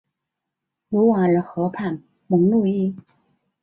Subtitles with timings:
[0.89, 2.95] 卢瓦尔河畔蒙路易。